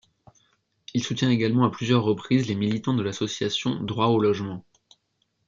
[0.95, 4.65] Il soutient également à plusieurs reprises les militants de l'association Droit au logement.